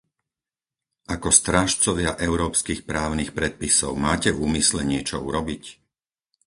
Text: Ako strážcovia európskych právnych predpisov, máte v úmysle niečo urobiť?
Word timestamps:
Ako 1.15 1.29
strážcovia 1.39 2.11
európskych 2.27 2.79
právnych 2.91 3.31
predpisov, 3.37 3.91
máte 4.07 4.29
v 4.33 4.41
úmysle 4.49 4.81
niečo 4.91 5.17
urobiť? 5.29 5.63